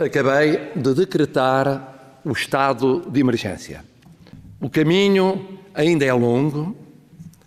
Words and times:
Acabei 0.00 0.72
de 0.74 0.94
decretar 0.94 2.20
o 2.24 2.32
estado 2.32 3.06
de 3.10 3.20
emergência. 3.20 3.84
O 4.58 4.70
caminho 4.70 5.60
ainda 5.74 6.06
é 6.06 6.12
longo, 6.14 6.74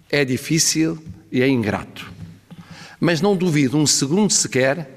é 0.07 0.23
difícil 0.23 1.04
e 1.31 1.42
é 1.42 1.47
ingrato. 1.47 2.13
Mas 3.00 3.21
não 3.21 3.36
duvido 3.36 3.76
um 3.76 3.88
segundo 3.88 4.31
sequer 4.31 4.88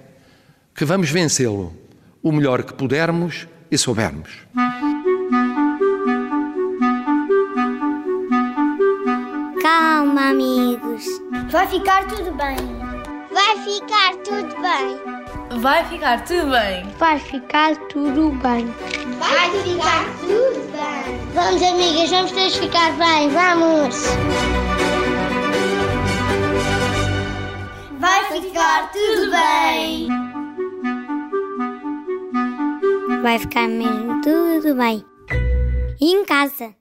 que 0.74 0.84
vamos 0.84 1.08
vencê-lo 1.08 1.74
o 2.22 2.30
melhor 2.30 2.62
que 2.62 2.74
pudermos 2.74 3.48
e 3.70 3.78
soubermos. 3.78 4.30
Calma, 9.62 10.28
amigos. 10.28 11.04
Vai 11.50 11.66
ficar 11.68 12.06
tudo 12.06 12.32
bem. 12.32 12.56
Vai 13.32 13.56
ficar 13.64 14.14
tudo 14.16 14.54
bem. 14.60 15.15
Vai 15.50 15.84
ficar 15.84 16.24
tudo 16.24 16.50
bem. 16.50 16.84
Vai 16.98 17.18
ficar 17.18 17.76
tudo 17.88 18.30
bem. 18.32 18.66
Vai 19.18 19.50
ficar 19.62 20.04
tudo 20.20 20.72
bem. 20.72 21.18
Vamos, 21.32 21.62
amigas, 21.62 22.10
vamos 22.10 22.32
todos 22.32 22.56
ficar 22.56 22.92
bem. 22.96 23.28
Vamos. 23.30 23.96
Vai 27.98 28.24
ficar 28.24 28.90
tudo 28.92 29.30
bem. 29.30 30.08
Vai 33.22 33.38
ficar 33.38 33.68
mesmo 33.68 34.20
tudo 34.22 34.74
bem. 34.74 35.04
E 36.00 36.12
em 36.12 36.24
casa. 36.24 36.74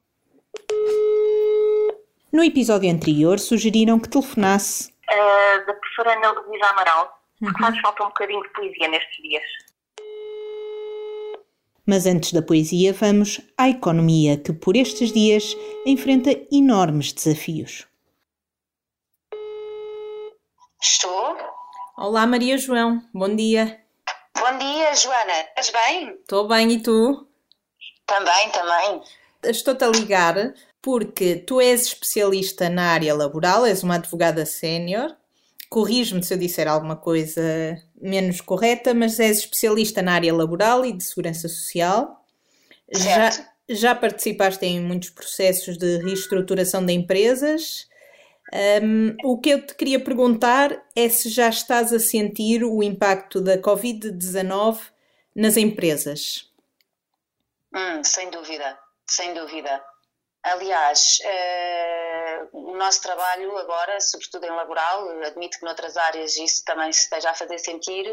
No 2.34 2.44
episódio 2.44 2.92
anterior, 2.92 3.40
sugeriram 3.40 4.00
que 4.00 4.10
telefonasse. 4.10 4.92
Uh, 5.10 5.66
da 5.66 5.74
professora 5.74 6.18
Ana 6.18 6.32
Luísa 6.32 6.66
Amaral, 6.66 7.15
porque 7.40 7.62
faz 7.62 7.80
falta 7.82 8.04
um 8.04 8.08
bocadinho 8.08 8.42
de 8.44 8.50
poesia 8.50 8.88
nestes 8.88 9.24
dias. 9.24 9.44
Mas 11.86 12.08
antes 12.08 12.34
da 12.34 12.42
poesia, 12.42 12.94
vamos 12.94 13.40
à 13.58 13.70
economia, 13.70 14.38
que 14.38 14.52
por 14.52 14.76
estes 14.76 15.12
dias 15.12 15.56
enfrenta 15.86 16.32
enormes 16.52 17.14
desafios. 17.14 17.88
Estou? 20.82 21.38
Olá, 21.98 22.26
Maria 22.26 22.58
João. 22.58 23.02
Bom 23.14 23.36
dia. 23.36 23.80
Bom 24.38 24.58
dia, 24.58 24.96
Joana. 24.96 25.42
Estás 25.50 25.70
bem? 25.70 26.10
Estou 26.10 26.48
bem 26.48 26.72
e 26.72 26.82
tu? 26.82 27.28
Também, 28.06 28.50
também. 28.52 29.02
Estou-te 29.44 29.84
a 29.84 29.88
ligar 29.88 30.54
porque 30.82 31.36
tu 31.36 31.62
és 31.62 31.84
especialista 31.84 32.70
na 32.70 32.92
área 32.92 33.16
laboral, 33.16 33.66
és 33.66 33.82
uma 33.82 33.96
advogada 33.96 34.46
sénior. 34.46 35.16
Corrige-me 35.76 36.24
se 36.24 36.34
eu 36.34 36.38
disser 36.38 36.70
alguma 36.70 36.96
coisa 36.96 37.42
menos 38.02 38.40
correta, 38.40 38.94
mas 38.94 39.20
és 39.20 39.40
especialista 39.40 40.02
na 40.02 40.14
área 40.14 40.34
laboral 40.34 40.86
e 40.86 40.94
de 40.94 41.04
segurança 41.04 41.50
social. 41.50 42.26
Já, 42.90 43.30
Certo. 43.30 43.50
já 43.68 43.94
participaste 43.94 44.66
em 44.66 44.80
muitos 44.80 45.10
processos 45.10 45.78
de 45.78 45.98
reestruturação 45.98 46.86
de 46.86 46.94
empresas. 46.94 47.90
Hum, 48.82 49.18
o 49.22 49.38
que 49.38 49.50
eu 49.50 49.68
te 49.68 49.76
queria 49.76 50.00
perguntar 50.00 50.82
é 50.96 51.10
se 51.10 51.28
já 51.28 51.50
estás 51.50 51.92
a 51.92 52.00
sentir 52.00 52.64
o 52.64 52.82
impacto 52.82 53.42
da 53.42 53.58
Covid-19 53.58 54.80
nas 55.36 55.58
empresas. 55.58 56.50
Hum, 57.74 58.02
sem 58.02 58.30
dúvida, 58.30 58.80
sem 59.10 59.34
dúvida. 59.34 59.84
Aliás, 60.46 61.18
eh, 61.24 62.48
o 62.52 62.76
nosso 62.76 63.02
trabalho 63.02 63.58
agora, 63.58 64.00
sobretudo 64.00 64.46
em 64.46 64.52
laboral, 64.52 65.10
admito 65.26 65.58
que 65.58 65.66
noutras 65.66 65.98
áreas 65.98 66.38
isso 66.38 66.64
também 66.64 66.94
se 66.94 67.02
esteja 67.02 67.32
a 67.32 67.34
fazer 67.34 67.58
sentir, 67.58 68.06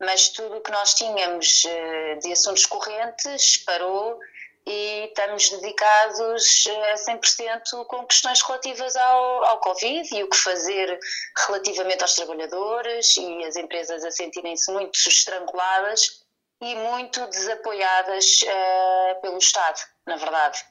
mas 0.00 0.30
tudo 0.30 0.56
o 0.56 0.60
que 0.62 0.70
nós 0.70 0.94
tínhamos 0.94 1.66
eh, 1.66 2.14
de 2.14 2.32
assuntos 2.32 2.64
correntes 2.64 3.58
parou 3.58 4.18
e 4.66 5.04
estamos 5.04 5.50
dedicados 5.50 6.64
eh, 6.66 6.92
a 6.92 6.94
100% 6.94 7.84
com 7.86 8.06
questões 8.06 8.40
relativas 8.40 8.96
ao, 8.96 9.44
ao 9.44 9.60
Covid 9.60 10.16
e 10.16 10.22
o 10.22 10.30
que 10.30 10.36
fazer 10.38 10.98
relativamente 11.46 12.00
aos 12.00 12.14
trabalhadores 12.14 13.18
e 13.18 13.44
as 13.44 13.54
empresas 13.54 14.02
a 14.02 14.10
sentirem-se 14.10 14.72
muito 14.72 14.96
estranguladas 14.96 16.24
e 16.62 16.74
muito 16.74 17.26
desapoiadas 17.26 18.40
eh, 18.46 19.14
pelo 19.20 19.36
Estado, 19.36 19.78
na 20.06 20.16
verdade, 20.16 20.64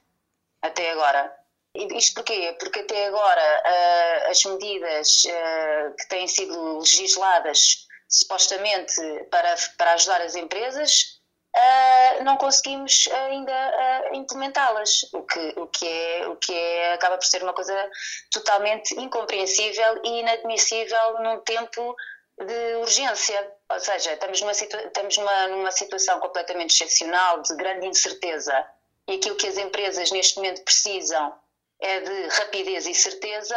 até 0.65 0.91
agora. 0.91 1.33
Isto 1.75 2.15
porquê? 2.15 2.55
Porque 2.57 2.79
até 2.79 3.07
agora 3.07 3.61
eh, 3.65 4.29
as 4.29 4.43
medidas 4.45 5.25
eh, 5.25 5.91
que 5.99 6.07
têm 6.07 6.27
sido 6.27 6.79
legisladas 6.79 7.85
supostamente 8.07 9.01
para, 9.29 9.55
para 9.77 9.93
ajudar 9.93 10.21
as 10.21 10.35
empresas 10.35 11.19
eh, 11.53 12.23
não 12.23 12.37
conseguimos 12.37 13.07
ainda 13.07 14.09
implementá-las, 14.13 15.03
o 15.13 15.21
que, 15.23 15.53
o, 15.57 15.67
que 15.67 15.87
é, 15.87 16.27
o 16.27 16.35
que 16.37 16.53
é, 16.53 16.93
acaba 16.93 17.17
por 17.17 17.25
ser 17.25 17.43
uma 17.43 17.53
coisa 17.53 17.89
totalmente 18.31 18.93
incompreensível 18.99 20.01
e 20.03 20.19
inadmissível 20.19 21.19
num 21.21 21.39
tempo 21.41 21.95
de 22.37 22.75
urgência. 22.75 23.51
Ou 23.69 23.79
seja, 23.79 24.13
estamos 24.13 24.41
numa, 24.41 24.51
estamos 24.51 25.17
numa, 25.17 25.47
numa 25.47 25.71
situação 25.71 26.19
completamente 26.19 26.73
excepcional, 26.73 27.41
de 27.41 27.55
grande 27.55 27.87
incerteza, 27.87 28.65
e 29.07 29.13
aquilo 29.15 29.35
que 29.35 29.47
as 29.47 29.57
empresas 29.57 30.11
neste 30.11 30.37
momento 30.37 30.63
precisam 30.63 31.33
é 31.79 31.99
de 31.99 32.27
rapidez 32.29 32.87
e 32.87 32.93
certeza, 32.93 33.55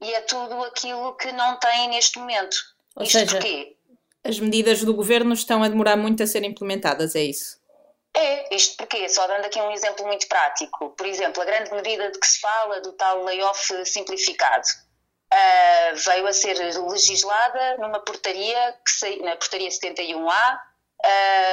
e 0.00 0.12
é 0.12 0.20
tudo 0.22 0.62
aquilo 0.64 1.14
que 1.16 1.32
não 1.32 1.58
têm 1.58 1.88
neste 1.88 2.18
momento. 2.18 2.56
Ou 2.96 3.02
Isto 3.02 3.18
seja, 3.18 3.32
porquê? 3.32 3.76
As 4.22 4.38
medidas 4.38 4.82
do 4.82 4.94
governo 4.94 5.34
estão 5.34 5.62
a 5.62 5.68
demorar 5.68 5.96
muito 5.96 6.22
a 6.22 6.26
serem 6.26 6.50
implementadas, 6.50 7.14
é 7.14 7.22
isso? 7.22 7.58
É, 8.16 8.54
isto 8.54 8.76
porque, 8.76 9.08
só 9.08 9.26
dando 9.26 9.44
aqui 9.44 9.60
um 9.60 9.72
exemplo 9.72 10.06
muito 10.06 10.28
prático, 10.28 10.90
por 10.90 11.06
exemplo, 11.06 11.42
a 11.42 11.44
grande 11.44 11.72
medida 11.72 12.10
de 12.10 12.18
que 12.18 12.26
se 12.26 12.38
fala 12.40 12.80
do 12.80 12.92
tal 12.92 13.24
layoff 13.24 13.84
simplificado 13.84 14.66
ah, 15.32 15.92
veio 15.94 16.26
a 16.26 16.32
ser 16.32 16.56
legislada 16.56 17.76
numa 17.78 17.98
portaria, 17.98 18.76
que 19.00 19.22
na 19.22 19.34
portaria 19.34 19.68
71A, 19.68 20.30
ah, 20.30 20.62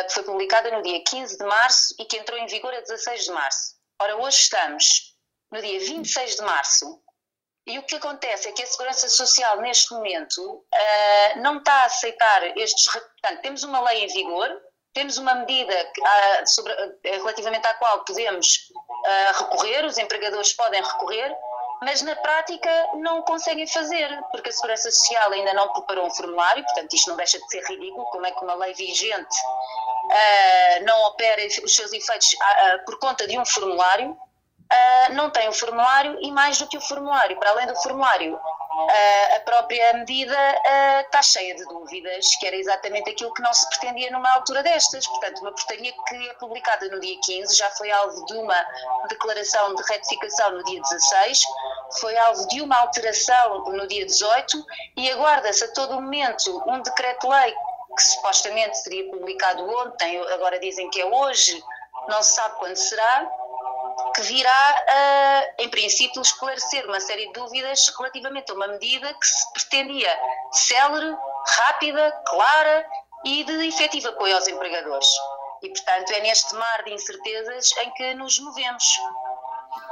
que 0.07 0.13
foi 0.13 0.23
publicada 0.23 0.72
no 0.72 0.81
dia 0.81 1.03
15 1.03 1.38
de 1.38 1.44
março 1.45 1.95
e 2.00 2.06
que 2.06 2.17
entrou 2.17 2.38
em 2.39 2.45
vigor 2.47 2.73
a 2.73 2.79
16 2.81 3.25
de 3.25 3.31
março. 3.31 3.75
Ora, 4.01 4.16
hoje 4.17 4.38
estamos 4.38 5.16
no 5.51 5.62
dia 5.62 5.79
26 5.79 6.35
de 6.38 6.41
março 6.41 7.01
e 7.67 7.78
o 7.78 7.84
que 7.84 7.95
acontece 7.95 8.47
é 8.50 8.51
que 8.51 8.63
a 8.63 8.67
Segurança 8.67 9.07
Social, 9.07 9.61
neste 9.61 9.94
momento, 9.94 10.66
ah, 10.73 11.34
não 11.38 11.57
está 11.59 11.73
a 11.73 11.85
aceitar 11.85 12.57
estes. 12.57 12.91
Portanto, 12.91 13.41
temos 13.41 13.63
uma 13.63 13.81
lei 13.81 14.03
em 14.06 14.07
vigor, 14.07 14.50
temos 14.94 15.17
uma 15.17 15.35
medida 15.35 15.91
ah, 16.03 16.45
sobre- 16.45 16.73
ah, 16.73 16.88
relativamente 17.03 17.67
à 17.67 17.73
qual 17.75 18.03
podemos 18.03 18.72
ah, 19.06 19.31
recorrer, 19.38 19.85
os 19.85 19.97
empregadores 19.97 20.53
podem 20.53 20.81
recorrer, 20.81 21.38
mas 21.84 22.03
na 22.03 22.16
prática 22.16 22.69
não 22.96 23.24
conseguem 23.24 23.66
fazer, 23.66 24.08
porque 24.31 24.50
a 24.50 24.52
Segurança 24.52 24.92
Social 24.92 25.31
ainda 25.31 25.53
não 25.53 25.74
preparou 25.74 26.06
um 26.06 26.12
formulário, 26.12 26.64
portanto, 26.64 26.94
isto 26.94 27.09
não 27.09 27.18
deixa 27.18 27.40
de 27.40 27.47
ser 27.50 27.64
ridículo, 27.64 28.06
como 28.06 28.25
é 28.25 28.31
que 28.31 28.44
uma 28.44 28.53
lei 28.53 28.74
vigente 28.75 29.36
ah, 30.12 30.80
não 30.81 31.03
opera 31.06 31.41
os 31.64 31.75
seus 31.75 31.91
efeitos 31.91 32.36
ah, 32.40 32.80
por 32.86 33.00
conta 33.00 33.28
de 33.28 33.38
um 33.38 33.46
formulário. 33.46 34.16
Ah, 34.70 35.09
não 35.14 35.30
tem 35.30 35.50
o 35.50 35.53
formulário 35.53 36.18
e 36.22 36.31
mais 36.31 36.58
do 36.58 36.68
que 36.68 36.78
o 36.78 36.81
formulário, 36.81 37.38
para 37.38 37.50
além 37.50 37.68
do 37.68 37.75
formulário, 37.81 38.40
a 39.36 39.40
própria 39.41 39.94
medida 39.96 40.38
está 41.02 41.22
cheia 41.22 41.53
de 41.56 41.66
dúvidas, 41.66 42.36
que 42.38 42.47
era 42.47 42.56
exatamente 42.56 43.09
aquilo 43.09 43.34
que 43.34 43.41
não 43.41 43.53
se 43.53 43.68
pretendia 43.70 44.09
numa 44.12 44.31
altura 44.31 44.64
destas. 44.64 45.06
Portanto, 45.06 45.41
uma 45.41 45.52
portaria 45.52 45.91
que 46.08 46.30
é 46.30 46.34
publicada 46.36 46.88
no 46.88 47.00
dia 47.02 47.18
15 47.22 47.56
já 47.56 47.70
foi 47.72 47.91
alvo 47.91 48.25
de 48.25 48.34
uma 48.38 48.66
declaração 49.09 49.75
de 49.75 49.84
retificação 49.84 50.52
no 50.52 50.64
dia 50.64 50.81
16, 50.81 51.44
foi 52.00 52.18
alvo 52.18 52.47
de 52.47 52.62
uma 52.62 52.78
alteração 52.78 53.66
no 53.66 53.88
dia 53.88 54.06
18 54.06 54.66
e 54.97 55.12
aguarda-se 55.12 55.63
a 55.63 55.74
todo 55.74 55.96
momento 55.96 56.62
um 56.68 56.81
decreto-lei 56.81 57.53
que 57.96 58.03
supostamente 58.03 58.78
seria 58.78 59.09
publicado 59.12 59.68
ontem, 59.69 60.18
agora 60.34 60.59
dizem 60.59 60.90
que 60.90 61.02
é 61.02 61.05
hoje, 61.05 61.61
não 62.08 62.23
se 62.23 62.35
sabe 62.35 62.55
quando 62.58 62.76
será, 62.76 63.29
que 64.16 64.22
virá, 64.22 65.53
em 65.59 65.70
princípio, 65.70 66.22
esclarecer 66.22 66.85
uma 66.85 66.99
série 66.99 67.28
de 67.28 67.34
dúvidas 67.34 67.88
relativamente 67.97 68.52
a 68.52 68.55
uma 68.55 68.67
medida 68.67 69.14
que 69.14 69.28
se 69.28 69.53
pretendia 69.53 70.20
célere, 70.52 71.16
rápida, 71.47 72.11
clara 72.28 72.85
e 73.26 73.43
de 73.43 73.67
efetivo 73.67 74.09
apoio 74.09 74.35
aos 74.35 74.47
empregadores. 74.47 75.08
E, 75.61 75.70
portanto, 75.70 76.11
é 76.11 76.22
neste 76.22 76.55
mar 76.55 76.84
de 76.84 76.93
incertezas 76.93 77.78
em 77.78 77.91
que 77.91 78.16
nos 78.16 78.40
movemos. 78.40 78.84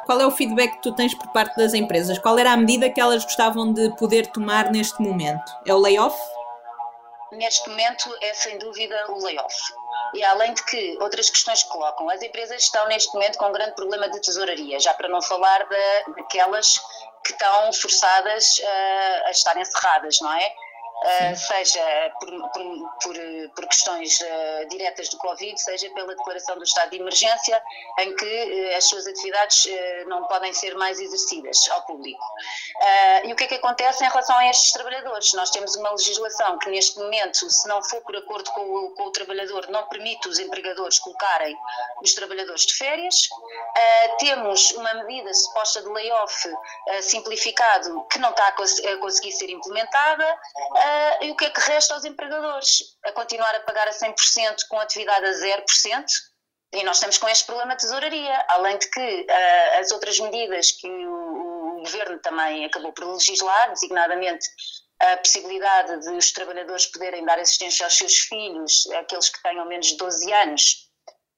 Qual 0.09 0.19
é 0.19 0.25
o 0.25 0.31
feedback 0.31 0.71
que 0.77 0.81
tu 0.81 0.91
tens 0.95 1.13
por 1.13 1.27
parte 1.27 1.55
das 1.55 1.75
empresas? 1.75 2.17
Qual 2.17 2.39
era 2.39 2.51
a 2.53 2.57
medida 2.57 2.89
que 2.89 2.99
elas 2.99 3.23
gostavam 3.23 3.71
de 3.71 3.95
poder 3.95 4.25
tomar 4.25 4.71
neste 4.71 4.99
momento? 4.99 5.55
É 5.67 5.71
o 5.71 5.77
layoff? 5.77 6.17
Neste 7.31 7.69
momento 7.69 8.09
é 8.19 8.33
sem 8.33 8.57
dúvida 8.57 9.05
o 9.09 9.23
layoff. 9.23 9.55
E 10.15 10.23
além 10.23 10.55
de 10.55 10.65
que 10.65 10.97
outras 10.99 11.29
questões 11.29 11.61
que 11.61 11.69
colocam, 11.69 12.09
as 12.09 12.23
empresas 12.23 12.63
estão 12.63 12.87
neste 12.87 13.13
momento 13.13 13.37
com 13.37 13.49
um 13.49 13.51
grande 13.51 13.75
problema 13.75 14.09
de 14.09 14.19
tesouraria, 14.19 14.79
já 14.79 14.95
para 14.95 15.07
não 15.09 15.21
falar 15.21 15.59
da- 15.69 16.13
daquelas 16.17 16.79
que 17.23 17.31
estão 17.33 17.71
forçadas 17.71 18.59
ah, 18.65 19.21
a 19.27 19.29
estar 19.29 19.55
encerradas, 19.61 20.17
não 20.21 20.33
é? 20.33 20.51
Uh, 20.99 21.35
seja 21.35 22.11
por, 22.19 22.29
por, 22.51 22.63
por, 23.01 23.15
por 23.55 23.67
questões 23.67 24.19
uh, 24.19 24.67
diretas 24.69 25.09
do 25.09 25.17
Covid, 25.17 25.59
seja 25.59 25.89
pela 25.91 26.15
declaração 26.15 26.57
do 26.57 26.63
estado 26.63 26.91
de 26.91 26.97
emergência, 26.97 27.61
em 27.99 28.15
que 28.15 28.71
uh, 28.73 28.77
as 28.77 28.85
suas 28.85 29.07
atividades 29.07 29.67
não 30.07 30.23
podem 30.25 30.53
ser 30.53 30.75
mais 30.75 30.99
exercidas 30.99 31.57
ao 31.71 31.85
público. 31.85 32.23
e 33.23 33.31
o 33.31 33.35
que 33.35 33.43
é 33.43 33.47
que 33.47 33.55
acontece 33.55 34.03
em 34.03 34.07
relação 34.07 34.37
a 34.37 34.49
estes 34.49 34.71
trabalhadores? 34.71 35.33
Nós 35.33 35.49
temos 35.49 35.75
uma 35.75 35.91
legislação 35.91 36.57
que 36.59 36.69
neste 36.69 36.97
momento, 36.97 37.49
se 37.49 37.67
não 37.67 37.81
for 37.83 38.01
por 38.01 38.15
acordo 38.15 38.49
com 38.51 38.61
o, 38.61 38.91
com 38.91 39.03
o 39.03 39.11
trabalhador, 39.11 39.67
não 39.69 39.87
permite 39.87 40.27
os 40.27 40.39
empregadores 40.39 40.99
colocarem 40.99 41.55
os 42.01 42.13
trabalhadores 42.13 42.65
de 42.65 42.75
férias. 42.75 43.29
temos 44.19 44.71
uma 44.71 44.93
medida 44.95 45.33
suposta 45.33 45.81
de 45.81 45.89
layoff 45.89 46.49
simplificado 47.01 48.05
que 48.11 48.19
não 48.19 48.29
está 48.31 48.47
a, 48.47 48.51
cons 48.53 48.79
a 48.79 48.97
conseguir 48.97 49.31
ser 49.31 49.49
implementada 49.49 50.37
Uh, 50.89 51.25
e 51.25 51.31
o 51.31 51.35
que 51.35 51.45
é 51.45 51.49
que 51.49 51.61
resta 51.61 51.93
aos 51.93 52.05
empregadores? 52.05 52.97
A 53.05 53.11
continuar 53.11 53.53
a 53.53 53.59
pagar 53.59 53.87
a 53.87 53.91
100% 53.91 54.67
com 54.69 54.79
atividade 54.79 55.25
a 55.25 55.31
0%? 55.31 56.05
E 56.71 56.83
nós 56.83 56.97
estamos 56.97 57.17
com 57.17 57.27
este 57.27 57.45
problema 57.45 57.75
de 57.75 57.81
tesouraria, 57.81 58.45
além 58.47 58.77
de 58.77 58.89
que 58.89 59.21
uh, 59.21 59.79
as 59.79 59.91
outras 59.91 60.19
medidas 60.19 60.71
que 60.71 60.87
o, 60.87 61.77
o, 61.77 61.83
governo 61.83 62.19
também 62.19 62.65
acabou 62.65 62.93
por 62.93 63.05
legislar, 63.05 63.69
designadamente 63.71 64.47
a 64.99 65.17
possibilidade 65.17 65.99
de 66.01 66.09
os 66.11 66.31
trabalhadores 66.31 66.85
poderem 66.87 67.25
dar 67.25 67.39
assistência 67.39 67.85
aos 67.85 67.97
seus 67.97 68.17
filhos, 68.19 68.87
aqueles 68.99 69.29
que 69.29 69.41
tenham 69.41 69.65
menos 69.65 69.87
de 69.87 69.97
12 69.97 70.33
anos, 70.33 70.89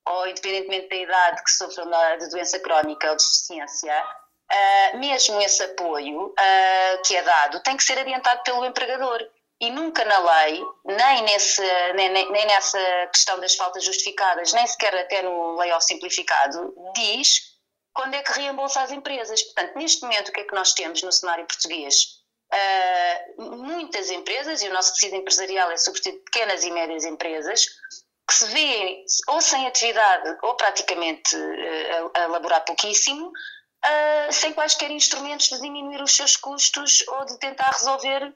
ou 0.07 0.27
independentemente 0.27 0.89
da 0.89 0.95
idade 0.95 1.43
que 1.43 1.51
sofram 1.51 1.89
de 2.17 2.29
doença 2.29 2.59
crónica 2.59 3.09
ou 3.09 3.15
deficiência, 3.15 4.03
uh, 4.03 4.97
mesmo 4.97 5.41
esse 5.41 5.63
apoio 5.63 6.25
uh, 6.27 7.01
que 7.05 7.15
é 7.15 7.21
dado 7.21 7.61
tem 7.61 7.77
que 7.77 7.83
ser 7.83 7.97
adiantado 7.97 8.41
pelo 8.43 8.65
empregador. 8.65 9.21
E 9.61 9.69
nunca 9.69 10.03
na 10.05 10.17
lei, 10.17 10.59
nem, 10.85 11.21
nesse, 11.21 11.61
nem, 11.93 12.09
nem, 12.09 12.47
nessa 12.47 12.79
questão 13.13 13.39
das 13.39 13.55
faltas 13.55 13.83
justificadas, 13.83 14.53
nem 14.53 14.65
sequer 14.65 14.95
até 14.95 15.21
no 15.21 15.55
layoff 15.55 15.85
simplificado, 15.85 16.73
diz 16.95 17.51
quando 17.93 18.15
é 18.15 18.23
que 18.23 18.31
reembolsa 18.31 18.81
as 18.81 18.91
empresas. 18.91 19.43
Portanto, 19.43 19.75
neste 19.75 20.01
momento, 20.01 20.29
o 20.29 20.31
que 20.31 20.39
é 20.39 20.43
que 20.45 20.55
nós 20.55 20.73
temos 20.73 21.03
no 21.03 21.11
cenário 21.11 21.45
português? 21.45 22.21
Uh, 22.51 23.55
muitas 23.57 24.09
empresas, 24.09 24.63
e 24.63 24.67
o 24.67 24.73
nosso 24.73 24.95
tecido 24.95 25.15
empresarial 25.17 25.69
é 25.69 25.77
sobretudo 25.77 26.17
pequenas 26.23 26.63
e 26.63 26.71
médias 26.71 27.05
empresas, 27.05 27.67
que 28.27 28.33
se 28.33 28.45
vêem 28.45 29.05
ou 29.27 29.41
sem 29.41 29.67
atividade 29.67 30.37
ou 30.41 30.55
praticamente 30.55 31.35
uh, 31.35 32.11
a, 32.15 32.23
a 32.23 32.27
laborar 32.27 32.65
pouquíssimo, 32.65 33.27
uh, 33.27 34.33
sem 34.33 34.53
quaisquer 34.53 34.89
instrumentos 34.89 35.49
de 35.49 35.61
diminuir 35.61 36.01
os 36.01 36.15
seus 36.15 36.35
custos 36.35 37.03
ou 37.07 37.25
de 37.25 37.37
tentar 37.37 37.69
resolver 37.69 38.35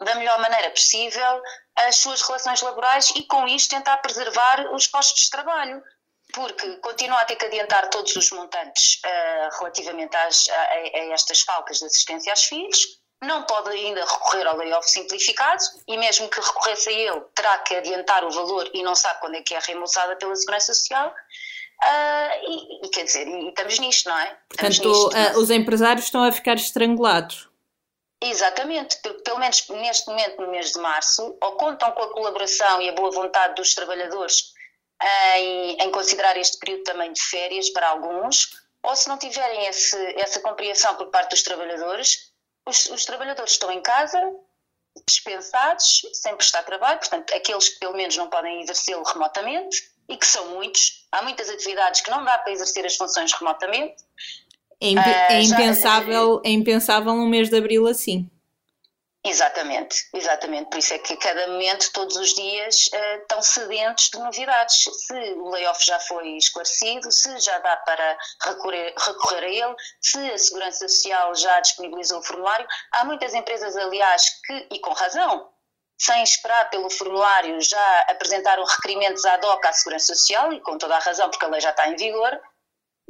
da 0.00 0.14
melhor 0.14 0.38
maneira 0.40 0.70
possível 0.70 1.42
as 1.76 1.96
suas 1.96 2.22
relações 2.22 2.60
laborais 2.62 3.10
e 3.16 3.22
com 3.24 3.46
isto 3.46 3.70
tentar 3.70 3.98
preservar 3.98 4.72
os 4.74 4.86
postos 4.86 5.24
de 5.24 5.30
trabalho 5.30 5.82
porque 6.32 6.76
continua 6.76 7.20
a 7.20 7.24
ter 7.24 7.36
que 7.36 7.46
adiantar 7.46 7.88
todos 7.88 8.14
os 8.14 8.30
montantes 8.30 9.00
uh, 9.04 9.58
relativamente 9.58 10.16
às, 10.16 10.48
a, 10.48 10.62
a, 10.62 11.12
estas 11.12 11.40
faltas 11.40 11.78
de 11.78 11.86
assistência 11.86 12.32
aos 12.32 12.44
filhos, 12.44 13.00
não 13.22 13.42
pode 13.42 13.70
ainda 13.70 14.00
recorrer 14.00 14.46
ao 14.46 14.56
layoff 14.56 14.88
simplificado 14.88 15.62
e 15.86 15.98
mesmo 15.98 16.28
que 16.28 16.40
recorresse 16.40 16.88
a 16.88 16.92
ele 16.92 17.20
terá 17.34 17.58
que 17.58 17.74
adiantar 17.74 18.24
o 18.24 18.30
valor 18.30 18.70
e 18.72 18.82
não 18.82 18.94
sabe 18.94 19.20
quando 19.20 19.34
é 19.34 19.42
que 19.42 19.54
é 19.54 19.58
reembolsada 19.58 20.16
pela 20.16 20.34
Segurança 20.36 20.72
Social 20.72 21.14
Uh, 21.82 22.46
e, 22.46 22.86
e, 22.86 22.88
quer 22.90 23.04
dizer, 23.04 23.26
e 23.26 23.48
estamos 23.48 23.78
nisto, 23.78 24.06
não 24.06 24.18
é? 24.18 24.36
Estamos 24.50 24.78
Portanto, 24.80 25.14
nisto, 25.14 25.38
uh, 25.38 25.40
os 25.40 25.50
empresários 25.50 26.04
estão 26.04 26.22
a 26.22 26.30
ficar 26.30 26.56
estrangulados. 26.56 27.48
Exatamente, 28.22 28.98
pelo 29.24 29.38
menos 29.38 29.66
neste 29.68 30.08
momento, 30.08 30.40
no 30.42 30.50
mês 30.50 30.72
de 30.72 30.78
março, 30.78 31.36
ou 31.40 31.52
contam 31.52 31.90
com 31.92 32.02
a 32.02 32.12
colaboração 32.12 32.82
e 32.82 32.88
a 32.88 32.92
boa 32.92 33.10
vontade 33.10 33.54
dos 33.54 33.74
trabalhadores 33.74 34.52
em, 35.36 35.82
em 35.82 35.90
considerar 35.90 36.36
este 36.36 36.58
período 36.58 36.84
também 36.84 37.12
de 37.12 37.22
férias 37.22 37.70
para 37.70 37.88
alguns, 37.88 38.50
ou 38.82 38.94
se 38.94 39.08
não 39.08 39.16
tiverem 39.16 39.66
esse, 39.66 39.96
essa 40.20 40.40
compreensão 40.40 40.94
por 40.96 41.06
parte 41.06 41.30
dos 41.30 41.42
trabalhadores, 41.42 42.30
os, 42.66 42.86
os 42.86 43.04
trabalhadores 43.06 43.52
estão 43.52 43.72
em 43.72 43.80
casa, 43.80 44.20
dispensados, 45.08 46.02
sem 46.12 46.36
prestar 46.36 46.62
trabalho, 46.64 46.98
portanto, 46.98 47.34
aqueles 47.34 47.70
que 47.70 47.78
pelo 47.78 47.96
menos 47.96 48.16
não 48.16 48.28
podem 48.28 48.60
exercê-lo 48.60 49.02
remotamente, 49.02 49.90
e 50.10 50.16
que 50.16 50.26
são 50.26 50.44
muitos. 50.48 51.06
Há 51.12 51.22
muitas 51.22 51.48
atividades 51.48 52.00
que 52.00 52.10
não 52.10 52.24
dá 52.24 52.36
para 52.38 52.52
exercer 52.52 52.84
as 52.84 52.96
funções 52.96 53.32
remotamente. 53.32 54.04
É, 54.80 54.88
imp 54.88 54.98
uh, 54.98 55.32
é 55.32 55.42
impensável, 55.42 56.40
já... 56.42 56.50
é 56.50 56.52
impensável 56.52 57.12
um 57.12 57.28
mês 57.28 57.50
de 57.50 57.56
abril 57.56 57.86
assim. 57.86 58.30
Exatamente, 59.22 60.08
exatamente. 60.14 60.70
Por 60.70 60.78
isso 60.78 60.94
é 60.94 60.98
que 60.98 61.12
a 61.12 61.16
cada 61.18 61.46
momento, 61.48 61.92
todos 61.92 62.16
os 62.16 62.32
dias, 62.32 62.86
uh, 62.86 63.20
estão 63.20 63.42
sedentos 63.42 64.08
de 64.08 64.18
novidades. 64.18 64.82
Se 64.82 65.12
o 65.34 65.50
layoff 65.50 65.84
já 65.84 66.00
foi 66.00 66.38
esclarecido, 66.38 67.12
se 67.12 67.38
já 67.38 67.58
dá 67.58 67.76
para 67.76 68.16
recorrer, 68.42 68.94
recorrer 68.96 69.44
a 69.44 69.48
ele, 69.48 69.76
se 70.00 70.18
a 70.18 70.38
Segurança 70.38 70.88
Social 70.88 71.34
já 71.34 71.60
disponibilizou 71.60 72.20
o 72.20 72.22
formulário. 72.22 72.66
Há 72.92 73.04
muitas 73.04 73.34
empresas, 73.34 73.76
aliás, 73.76 74.24
que, 74.46 74.68
e 74.70 74.78
com 74.78 74.94
razão, 74.94 75.50
sem 75.98 76.22
esperar 76.22 76.70
pelo 76.70 76.88
formulário, 76.88 77.60
já 77.60 78.06
apresentaram 78.08 78.64
requerimentos 78.64 79.22
ad 79.26 79.44
hoc 79.46 79.62
à 79.66 79.72
Segurança 79.74 80.14
Social, 80.14 80.50
e 80.50 80.60
com 80.60 80.78
toda 80.78 80.96
a 80.96 80.98
razão, 80.98 81.28
porque 81.28 81.44
a 81.44 81.48
lei 81.48 81.60
já 81.60 81.70
está 81.70 81.86
em 81.88 81.96
vigor, 81.96 82.40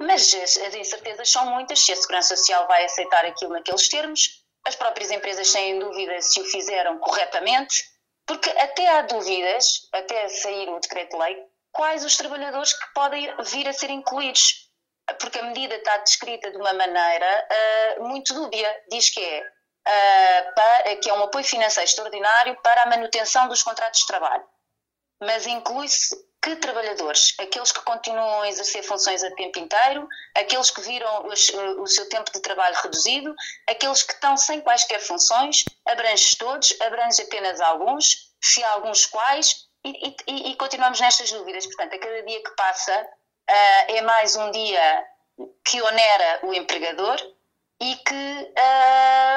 mas 0.00 0.35
as, 0.35 0.56
as 0.56 0.75
incertezas 0.75 1.31
são 1.31 1.47
muitas 1.47 1.79
se 1.81 1.93
a 1.93 1.97
Segurança 1.97 2.37
Social 2.37 2.67
vai 2.67 2.85
aceitar 2.85 3.25
aquilo 3.25 3.52
naqueles 3.52 3.88
termos, 3.88 4.43
as 4.67 4.75
próprias 4.75 5.11
empresas 5.11 5.52
têm 5.52 5.79
dúvida 5.79 6.20
se 6.20 6.41
o 6.41 6.44
fizeram 6.44 6.99
corretamente, 6.99 7.85
porque 8.26 8.50
até 8.50 8.88
há 8.88 9.02
dúvidas, 9.02 9.88
até 9.93 10.29
sair 10.29 10.69
o 10.69 10.79
decreto-lei, 10.79 11.43
quais 11.73 12.05
os 12.05 12.17
trabalhadores 12.17 12.73
que 12.73 12.93
podem 12.94 13.35
vir 13.44 13.69
a 13.69 13.73
ser 13.73 13.91
incluídos, 13.91 14.70
porque 15.19 15.38
a 15.38 15.43
medida 15.43 15.75
está 15.75 15.97
descrita 15.99 16.50
de 16.50 16.56
uma 16.56 16.73
maneira 16.73 17.49
uh, 17.99 18.08
muito 18.08 18.32
dúbia. 18.35 18.85
Diz 18.91 19.11
que 19.11 19.20
é 19.20 19.41
uh, 19.43 20.55
para, 20.55 20.97
que 20.97 21.11
é 21.11 21.14
um 21.14 21.25
apoio 21.25 21.44
financeiro 21.44 21.88
extraordinário 21.88 22.56
para 22.62 22.82
a 22.82 22.87
manutenção 22.87 23.49
dos 23.49 23.62
contratos 23.62 24.00
de 24.00 24.06
trabalho. 24.06 24.44
Mas 25.20 25.47
inclui-se 25.47 26.14
que 26.42 26.56
trabalhadores? 26.56 27.34
Aqueles 27.38 27.70
que 27.72 27.82
continuam 27.82 28.42
a 28.42 28.48
exercer 28.48 28.82
funções 28.82 29.22
a 29.22 29.31
tempo 29.34 29.58
inteiro, 29.58 30.08
aqueles 30.34 30.70
que 30.70 30.81
viram 30.81 31.26
os, 31.26 31.48
o 31.50 31.87
seu 31.87 32.08
tempo 32.08 32.32
de 32.32 32.40
trabalho 32.40 32.76
reduzido, 32.82 33.34
aqueles 33.69 34.02
que 34.02 34.12
estão 34.12 34.37
sem 34.37 34.60
quaisquer 34.60 35.00
funções, 35.00 35.64
abrange 35.87 36.37
todos, 36.37 36.75
abrange 36.81 37.22
apenas 37.22 37.60
alguns, 37.60 38.32
se 38.42 38.62
há 38.64 38.70
alguns 38.72 39.06
quais, 39.06 39.69
e, 39.84 40.14
e, 40.26 40.50
e, 40.50 40.56
continuamos 40.56 41.00
nestas 41.00 41.31
dúvidas. 41.31 41.66
Portanto, 41.66 41.94
a 41.94 41.98
cada 41.98 42.22
dia 42.22 42.42
que 42.42 42.50
passa 42.50 43.00
uh, 43.00 43.92
é 43.94 44.02
mais 44.02 44.37
um 44.37 44.50
dia 44.50 45.06
que 45.64 45.80
onera 45.80 46.40
o 46.42 46.52
empregador, 46.52 47.18
e 47.80 47.96
que, 47.96 48.52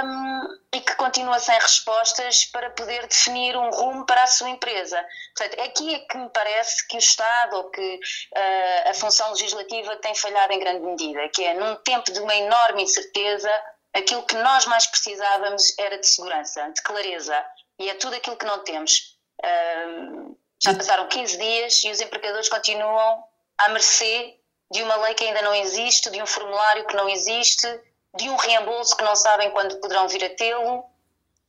um, 0.03 0.59
e 0.73 0.81
que 0.81 0.95
continua 0.95 1.39
sem 1.39 1.57
respostas 1.57 2.43
para 2.45 2.69
poder 2.71 3.07
definir 3.07 3.55
um 3.55 3.69
rumo 3.69 4.05
para 4.05 4.23
a 4.23 4.27
sua 4.27 4.49
empresa. 4.49 5.01
Portanto, 5.35 5.61
aqui 5.61 5.95
é 5.95 5.99
que 5.99 6.17
me 6.17 6.29
parece 6.29 6.85
que 6.87 6.97
o 6.97 6.99
Estado 6.99 7.55
ou 7.55 7.69
que 7.71 7.95
uh, 7.95 8.89
a 8.89 8.93
função 8.93 9.31
legislativa 9.31 9.95
tem 9.97 10.13
falhado 10.13 10.51
em 10.51 10.59
grande 10.59 10.81
medida, 10.81 11.29
que 11.29 11.43
é 11.43 11.53
num 11.53 11.75
tempo 11.77 12.11
de 12.11 12.19
uma 12.19 12.35
enorme 12.35 12.83
incerteza, 12.83 13.49
aquilo 13.93 14.23
que 14.23 14.35
nós 14.35 14.65
mais 14.65 14.87
precisávamos 14.87 15.77
era 15.79 15.97
de 15.97 16.05
segurança, 16.05 16.69
de 16.71 16.81
clareza, 16.81 17.45
e 17.79 17.89
é 17.89 17.93
tudo 17.95 18.15
aquilo 18.15 18.35
que 18.35 18.45
não 18.45 18.59
temos. 18.59 19.17
Um, 19.41 20.35
já 20.61 20.73
passaram 20.73 21.07
15 21.07 21.37
dias 21.37 21.83
e 21.83 21.91
os 21.91 22.01
empregadores 22.01 22.49
continuam 22.49 23.23
à 23.57 23.69
mercê 23.69 24.37
de 24.71 24.81
uma 24.81 24.95
lei 24.97 25.13
que 25.13 25.23
ainda 25.23 25.41
não 25.41 25.53
existe, 25.53 26.09
de 26.09 26.21
um 26.21 26.25
formulário 26.25 26.85
que 26.87 26.95
não 26.95 27.07
existe, 27.07 27.67
de 28.15 28.29
um 28.29 28.35
reembolso 28.35 28.95
que 28.95 29.03
não 29.03 29.15
sabem 29.15 29.51
quando 29.51 29.79
poderão 29.79 30.07
vir 30.07 30.23
a 30.23 30.29
tê-lo, 30.29 30.85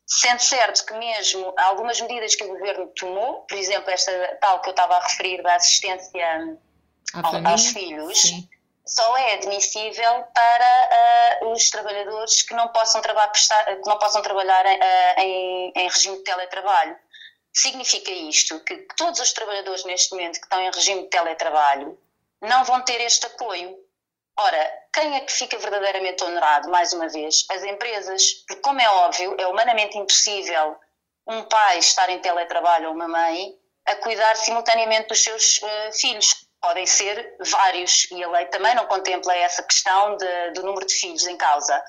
sendo 0.06 0.40
certo 0.40 0.84
que 0.84 0.94
mesmo 0.94 1.52
algumas 1.56 2.00
medidas 2.00 2.34
que 2.34 2.44
o 2.44 2.48
governo 2.48 2.86
tomou, 2.98 3.42
por 3.42 3.56
exemplo, 3.56 3.90
esta 3.90 4.12
tal 4.40 4.60
que 4.60 4.68
eu 4.68 4.72
estava 4.72 4.96
a 4.96 5.00
referir 5.00 5.42
da 5.42 5.56
assistência 5.56 6.58
ao, 7.12 7.46
aos 7.46 7.66
filhos, 7.66 8.20
Sim. 8.20 8.48
só 8.86 9.16
é 9.16 9.34
admissível 9.34 10.24
para 10.34 11.40
uh, 11.42 11.52
os 11.52 11.70
trabalhadores 11.70 12.42
que 12.42 12.54
não 12.54 12.68
possam, 12.68 13.00
traba 13.00 13.28
que 13.28 13.88
não 13.88 13.98
possam 13.98 14.22
trabalhar 14.22 14.64
uh, 14.64 15.20
em, 15.20 15.72
em 15.74 15.88
regime 15.88 16.16
de 16.18 16.24
teletrabalho. 16.24 16.96
Significa 17.52 18.10
isto 18.10 18.58
que 18.60 18.76
todos 18.96 19.20
os 19.20 19.32
trabalhadores 19.32 19.84
neste 19.84 20.12
momento 20.12 20.40
que 20.40 20.46
estão 20.46 20.60
em 20.60 20.70
regime 20.70 21.02
de 21.02 21.08
teletrabalho 21.08 21.98
não 22.40 22.64
vão 22.64 22.82
ter 22.82 23.00
este 23.00 23.26
apoio 23.26 23.78
Ora, 24.36 24.82
quem 24.92 25.14
é 25.16 25.20
que 25.20 25.32
fica 25.32 25.58
verdadeiramente 25.58 26.24
honorado, 26.24 26.68
mais 26.68 26.92
uma 26.92 27.08
vez? 27.08 27.44
As 27.50 27.62
empresas, 27.62 28.32
porque, 28.46 28.62
como 28.62 28.80
é 28.80 28.88
óbvio, 28.88 29.36
é 29.38 29.46
humanamente 29.46 29.96
impossível 29.96 30.76
um 31.26 31.42
pai 31.44 31.78
estar 31.78 32.10
em 32.10 32.18
teletrabalho 32.18 32.88
ou 32.88 32.94
uma 32.94 33.08
mãe 33.08 33.54
a 33.86 33.94
cuidar 33.96 34.36
simultaneamente 34.36 35.08
dos 35.08 35.22
seus 35.22 35.58
uh, 35.58 35.92
filhos. 35.92 36.46
Podem 36.60 36.86
ser 36.86 37.36
vários, 37.40 38.10
e 38.10 38.24
a 38.24 38.30
lei 38.30 38.46
também 38.46 38.74
não 38.74 38.86
contempla 38.86 39.36
essa 39.36 39.62
questão 39.62 40.16
de, 40.16 40.50
do 40.52 40.62
número 40.62 40.86
de 40.86 40.94
filhos 40.94 41.26
em 41.26 41.36
causa. 41.36 41.82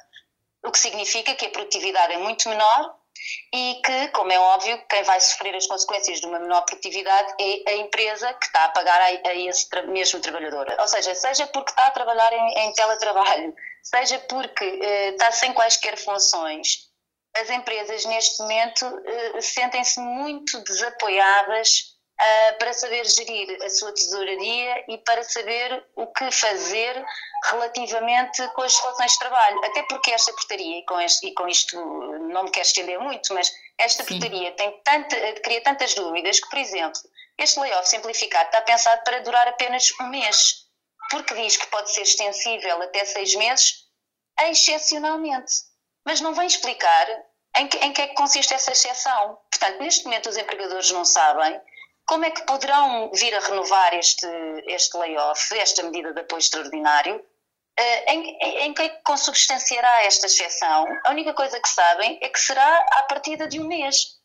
O 0.63 0.71
que 0.71 0.79
significa 0.79 1.33
que 1.33 1.45
a 1.45 1.49
produtividade 1.49 2.13
é 2.13 2.17
muito 2.17 2.49
menor 2.49 2.95
e 3.53 3.81
que, 3.83 4.07
como 4.09 4.31
é 4.31 4.39
óbvio, 4.39 4.81
quem 4.89 5.03
vai 5.03 5.19
sofrer 5.19 5.55
as 5.55 5.67
consequências 5.67 6.19
de 6.19 6.27
uma 6.27 6.39
menor 6.39 6.61
produtividade 6.61 7.33
é 7.39 7.71
a 7.71 7.75
empresa 7.77 8.33
que 8.33 8.45
está 8.45 8.65
a 8.65 8.69
pagar 8.69 8.99
a, 9.01 9.29
a 9.29 9.35
esse 9.35 9.69
tra 9.69 9.83
mesmo 9.83 10.19
trabalhador. 10.19 10.67
Ou 10.79 10.87
seja, 10.87 11.15
seja 11.15 11.47
porque 11.47 11.71
está 11.71 11.87
a 11.87 11.91
trabalhar 11.91 12.31
em, 12.33 12.59
em 12.59 12.73
teletrabalho, 12.73 13.53
seja 13.83 14.19
porque 14.19 14.65
uh, 14.65 15.11
está 15.11 15.31
sem 15.31 15.53
quaisquer 15.53 15.97
funções, 15.97 16.89
as 17.35 17.49
empresas 17.49 18.05
neste 18.05 18.41
momento 18.41 18.85
uh, 18.85 19.41
sentem-se 19.41 19.99
muito 19.99 20.63
desapoiadas 20.63 21.94
uh, 22.21 22.57
para 22.57 22.73
saber 22.73 23.05
gerir 23.05 23.57
a 23.63 23.69
sua 23.69 23.93
tesouraria 23.93 24.85
e 24.87 24.97
para 24.99 25.23
saber 25.23 25.85
o 25.95 26.07
que 26.07 26.31
fazer 26.31 27.03
relativamente 27.49 28.47
com 28.49 28.61
as 28.61 28.77
relações 28.79 29.11
de 29.11 29.19
trabalho. 29.19 29.65
Até 29.65 29.83
porque 29.83 30.11
esta 30.11 30.31
portaria, 30.33 30.79
e 30.79 30.85
com, 30.85 30.99
este, 30.99 31.27
e 31.27 31.33
com 31.33 31.47
isto 31.47 31.77
não 32.29 32.43
me 32.43 32.51
quero 32.51 32.65
estender 32.65 32.99
muito, 32.99 33.33
mas 33.33 33.51
esta 33.77 34.03
Sim. 34.03 34.19
portaria 34.19 34.51
tem 34.53 34.71
tanta, 34.83 35.15
cria 35.41 35.61
tantas 35.61 35.93
dúvidas 35.93 36.39
que, 36.39 36.49
por 36.49 36.59
exemplo, 36.59 37.01
este 37.37 37.59
layoff 37.59 37.87
simplificado 37.87 38.45
está 38.45 38.61
pensado 38.61 39.03
para 39.03 39.19
durar 39.19 39.47
apenas 39.47 39.91
um 39.99 40.07
mês, 40.07 40.65
porque 41.09 41.33
diz 41.35 41.57
que 41.57 41.67
pode 41.67 41.91
ser 41.91 42.01
extensível 42.01 42.81
até 42.81 43.03
seis 43.05 43.35
meses, 43.35 43.85
excepcionalmente. 44.41 45.53
Mas 46.05 46.21
não 46.21 46.33
vem 46.33 46.47
explicar 46.47 47.07
em 47.57 47.67
que, 47.67 47.77
em 47.77 47.93
que 47.93 48.01
é 48.01 48.07
que 48.07 48.15
consiste 48.15 48.53
essa 48.53 48.71
exceção. 48.71 49.37
Portanto, 49.49 49.79
neste 49.79 50.05
momento 50.05 50.29
os 50.29 50.37
empregadores 50.37 50.91
não 50.91 51.03
sabem 51.03 51.59
como 52.05 52.25
é 52.25 52.31
que 52.31 52.43
poderão 52.43 53.11
vir 53.13 53.33
a 53.35 53.39
renovar 53.39 53.93
este, 53.95 54.27
este 54.67 54.95
layoff, 54.97 55.57
esta 55.57 55.83
medida 55.83 56.13
de 56.13 56.21
apoio 56.21 56.39
extraordinário? 56.39 57.15
Uh, 57.77 58.11
em, 58.11 58.73
que 58.73 58.89
consubstanciará 59.03 60.03
esta 60.03 60.27
exceção? 60.27 60.85
A 61.03 61.11
única 61.11 61.33
coisa 61.33 61.59
que 61.59 61.67
sabem 61.67 62.17
é 62.21 62.29
que 62.29 62.39
será 62.39 62.85
à 62.93 63.03
partida 63.03 63.47
de 63.47 63.59
um 63.59 63.67
mês. 63.67 64.15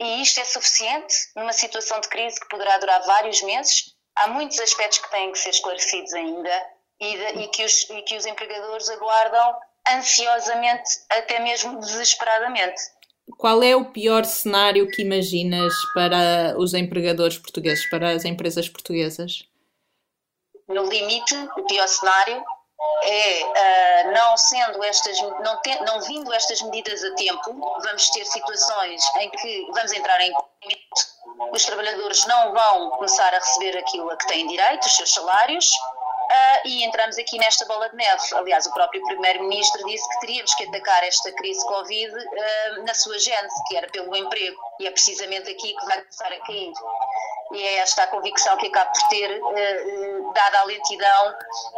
E 0.00 0.22
isto 0.22 0.40
é 0.40 0.44
suficiente 0.44 1.14
numa 1.36 1.52
situação 1.52 2.00
de 2.00 2.08
crise 2.08 2.40
que 2.40 2.48
poderá 2.48 2.78
durar 2.78 3.02
vários 3.04 3.42
meses? 3.42 3.94
Há 4.16 4.28
muitos 4.28 4.58
aspectos 4.58 4.98
que 4.98 5.10
têm 5.10 5.32
que 5.32 5.38
ser 5.38 5.50
esclarecidos 5.50 6.12
ainda 6.14 6.66
e, 7.00 7.16
de, 7.16 7.42
e, 7.42 7.48
que, 7.48 7.64
os, 7.64 7.88
e 7.90 8.02
que 8.02 8.16
os 8.16 8.26
empregadores 8.26 8.88
aguardam 8.88 9.58
ansiosamente, 9.88 11.00
até 11.10 11.40
mesmo 11.40 11.78
desesperadamente. 11.80 12.80
Qual 13.36 13.62
é 13.62 13.76
o 13.76 13.86
pior 13.86 14.24
cenário 14.24 14.88
que 14.88 15.02
imaginas 15.02 15.72
para 15.94 16.54
os 16.58 16.74
empregadores 16.74 17.38
portugueses, 17.38 17.88
para 17.88 18.10
as 18.10 18.24
empresas 18.24 18.68
portuguesas? 18.68 19.44
No 20.66 20.84
limite, 20.84 21.34
o 21.56 21.64
pior 21.64 21.86
cenário 21.86 22.42
é 23.02 23.44
uh, 23.44 24.12
não 24.12 24.36
sendo 24.36 24.82
estas, 24.84 25.20
não, 25.20 25.60
te, 25.62 25.74
não 25.84 26.00
vindo 26.02 26.32
estas 26.32 26.60
medidas 26.62 27.02
a 27.04 27.14
tempo, 27.14 27.54
vamos 27.82 28.10
ter 28.10 28.24
situações 28.24 29.02
em 29.16 29.30
que 29.30 29.66
vamos 29.72 29.92
entrar 29.92 30.20
em 30.20 30.32
os 31.52 31.64
trabalhadores 31.64 32.26
não 32.26 32.52
vão 32.52 32.90
começar 32.90 33.32
a 33.32 33.38
receber 33.38 33.78
aquilo 33.78 34.10
a 34.10 34.16
que 34.16 34.26
têm 34.26 34.46
direito, 34.46 34.84
os 34.84 34.96
seus 34.96 35.12
salários, 35.12 35.70
Uh, 36.28 36.68
e 36.68 36.84
entramos 36.84 37.16
aqui 37.16 37.38
nesta 37.38 37.64
bola 37.64 37.88
de 37.88 37.96
neve. 37.96 38.22
Aliás, 38.34 38.66
o 38.66 38.72
próprio 38.74 39.02
Primeiro-Ministro 39.06 39.82
disse 39.86 40.06
que 40.10 40.20
teríamos 40.20 40.54
que 40.56 40.64
atacar 40.64 41.02
esta 41.02 41.32
crise 41.32 41.64
Covid 41.64 42.12
uh, 42.14 42.84
na 42.84 42.92
sua 42.92 43.18
gênese, 43.18 43.54
que 43.66 43.76
era 43.76 43.88
pelo 43.88 44.14
emprego, 44.14 44.60
e 44.78 44.86
é 44.86 44.90
precisamente 44.90 45.50
aqui 45.50 45.74
que 45.74 45.86
vai 45.86 46.02
começar 46.02 46.30
a 46.30 46.40
cair. 46.40 46.72
E 47.54 47.62
é 47.62 47.74
esta 47.78 48.02
a 48.02 48.06
convicção 48.08 48.58
que 48.58 48.66
acabo 48.66 48.90
por 48.92 49.08
ter, 49.08 49.40
uh, 49.40 50.32
dada 50.34 50.60
a 50.60 50.64
lentidão 50.64 51.34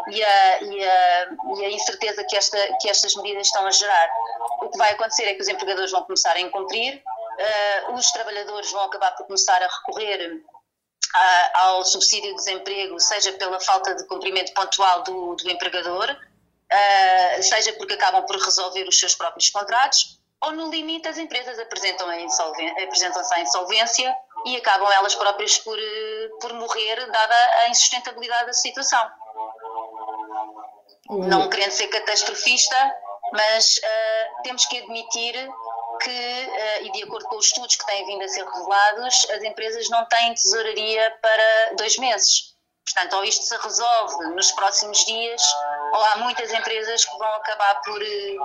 e 0.09 0.25
a, 0.25 0.63
e, 0.63 0.85
a, 0.85 1.29
e 1.57 1.65
a, 1.67 1.71
incerteza 1.71 2.25
que, 2.25 2.37
esta, 2.37 2.59
que 2.81 2.91
estas 2.91 3.15
medidas 3.15 3.47
estão 3.47 3.65
a 3.65 3.71
gerar. 3.71 4.11
O 4.63 4.69
que 4.69 4.79
vai 4.79 4.91
acontecer 4.91 5.27
é 5.27 5.35
que 5.35 5.43
os 5.43 5.49
empregadores 5.49 5.93
vão 5.93 6.03
começar 6.03 6.35
a 6.35 6.41
incumprir, 6.41 7.01
os 7.95 8.11
trabalhadores 8.11 8.71
vão 8.73 8.83
acabar 8.83 9.13
por 9.13 9.27
começar 9.27 9.63
a 9.63 9.67
recorrer 9.67 10.43
ao 11.55 11.85
subsídio 11.85 12.31
de 12.31 12.37
desemprego, 12.37 12.99
seja 13.01 13.33
pela 13.33 13.61
falta 13.61 13.95
de 13.95 14.07
cumprimento 14.07 14.53
pontual 14.55 15.03
do, 15.03 15.35
do 15.35 15.51
empregador, 15.51 16.11
uh, 16.11 17.43
seja 17.43 17.73
porque 17.75 17.95
acabam 17.95 18.25
por 18.27 18.37
resolver 18.37 18.89
os 18.89 18.99
seus 18.99 19.15
próprios 19.15 19.51
contratos, 19.51 20.21
ou 20.43 20.53
no 20.53 20.71
limite 20.71 21.09
as 21.09 21.19
empresas 21.19 21.59
apresentam-se 21.59 22.83
apresentam 22.83 23.23
à 23.33 23.41
insolvência 23.41 24.15
e 24.47 24.57
acabam 24.57 24.91
elas 24.91 25.15
próprias 25.15 25.59
por, 25.59 25.79
por 26.41 26.53
morrer, 26.55 26.97
dada 27.11 27.51
a 27.63 27.69
insustentabilidade 27.69 28.47
da 28.47 28.53
situação. 28.53 29.11
Uhum. 31.11 31.27
Não 31.27 31.49
querendo 31.51 31.73
ser 31.73 31.89
catastrofista, 31.89 32.77
mas 33.33 33.77
uh, 33.77 34.43
temos 34.43 34.65
que 34.67 34.79
admitir 34.79 35.35
que, 36.03 36.11
uh, 36.11 36.87
e 36.87 36.93
de 36.93 37.03
acordo 37.05 37.27
com 37.27 37.37
os 37.37 37.47
estudos 37.47 37.77
que 37.77 37.87
têm 37.87 38.07
vindo 38.07 38.23
a 38.23 38.29
ser 38.29 38.45
revelados, 38.45 39.27
as 39.31 39.43
empresas 39.43 39.89
não 39.91 40.05
têm 40.07 40.35
tesouraria 40.35 41.13
para 41.23 41.75
dois 41.77 41.97
meses. 41.99 42.51
Portanto, 42.85 43.17
ou 43.17 43.25
isto 43.25 43.45
se 43.45 43.57
resolve 43.57 44.35
nos 44.35 44.51
próximos 44.53 45.05
dias, 45.05 45.43
ou 45.93 46.01
há 46.07 46.17
muitas 46.19 46.53
empresas 46.53 47.05
que 47.05 47.19
vão 47.19 47.29
acabar 47.35 47.81
por, 47.83 48.03
uh, 48.03 48.37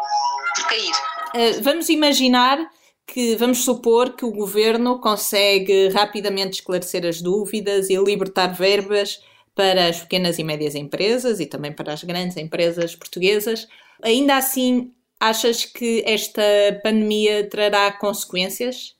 por 0.55 0.67
cair. 0.67 0.91
Uh, 1.33 1.63
vamos 1.63 1.89
imaginar 1.89 2.59
que, 3.07 3.35
vamos 3.35 3.63
supor 3.63 4.15
que 4.15 4.25
o 4.25 4.31
governo 4.31 4.99
consegue 4.99 5.89
rapidamente 5.89 6.59
esclarecer 6.59 7.05
as 7.05 7.21
dúvidas 7.21 7.89
e 7.89 7.95
libertar 7.97 8.47
verbas 8.47 9.21
para 9.55 9.87
as 9.87 10.01
pequenas 10.01 10.37
e 10.37 10.43
médias 10.43 10.75
empresas 10.75 11.39
e 11.39 11.45
também 11.45 11.71
para 11.71 11.93
as 11.93 12.03
grandes 12.03 12.35
empresas 12.35 12.95
portuguesas. 12.95 13.67
Ainda 14.03 14.35
assim, 14.35 14.93
Achas 15.19 15.65
que 15.65 16.03
esta 16.05 16.41
pandemia 16.83 17.49
trará 17.49 17.91
consequências? 17.97 18.95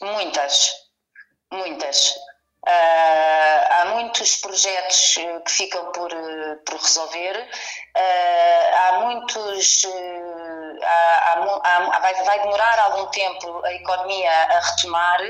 Muitas, 0.00 0.70
muitas. 1.52 2.14
Uh, 2.66 3.60
há 3.70 3.84
muitos 3.94 4.36
projetos 4.36 5.16
que 5.44 5.50
ficam 5.50 5.92
por, 5.92 6.10
por 6.64 6.80
resolver, 6.80 7.36
uh, 7.36 8.74
há 8.74 9.00
muitos. 9.00 9.84
Uh, 9.84 10.78
há, 10.82 11.60
há, 11.62 11.98
vai, 12.00 12.14
vai, 12.24 12.40
demorar 12.40 12.78
algum 12.80 13.06
tempo 13.10 13.62
a 13.64 13.74
economia 13.74 14.30
a 14.30 14.60
retomar, 14.60 15.20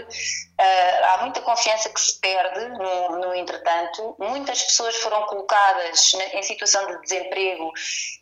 há 0.59 1.19
muita 1.23 1.41
confiança 1.43 1.89
que 1.91 2.01
se 2.01 2.21
perde 2.21 2.69
no, 2.69 3.19
no 3.19 3.35
entretanto, 3.35 4.15
muitas 4.19 4.63
pessoas 4.63 4.95
foram 4.97 5.27
colocadas 5.27 6.15
em 6.33 6.43
situação 6.43 6.87
de 6.87 7.01
desemprego 7.03 7.73